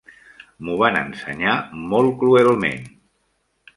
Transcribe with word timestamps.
M'ho 0.69 0.77
van 0.81 0.97
ensenyar 1.01 1.53
molt 1.93 2.17
cruelment. 2.25 2.89